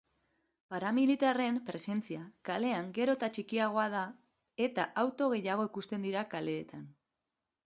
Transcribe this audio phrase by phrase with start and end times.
[0.73, 4.03] Paramilitarren presentzia kalean gero eta txikiagoa da
[4.69, 6.91] eta auto gehiago ikusten dira kaleetan.